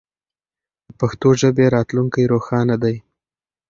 د 0.87 0.89
پښتو 0.99 1.29
ژبې 1.41 1.65
راتلونکی 1.75 2.23
روښانه 2.33 2.75
دی. 2.83 2.95